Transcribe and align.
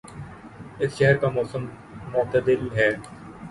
اس 0.79 0.91
شہر 0.97 1.17
کا 1.17 1.29
موسم 1.29 1.65
معتدل 2.11 2.67
ہے 2.75 2.89